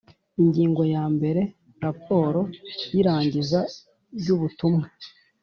[0.41, 1.41] Ingingo yambere
[1.83, 2.41] Raporo
[2.91, 3.59] y irangiza
[4.19, 4.85] ry ubutumwa